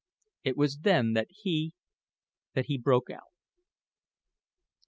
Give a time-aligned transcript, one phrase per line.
[0.43, 1.73] It was then that he
[2.55, 3.33] that he broke out."